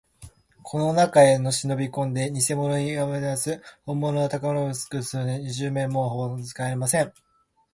[0.63, 7.13] この中へしのびこんで、にせ黄金塔にもまよわされず、ほんものの宝物をぬすむことができるとすれば、二十面相は、もう魔法使いどころではありません。